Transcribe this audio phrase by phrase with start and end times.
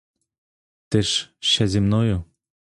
[0.89, 2.23] Ти ж ще зі мною!